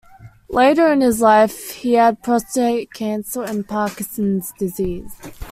[0.49, 5.13] Later in his life, he had prostate cancer and Parkinson's disease.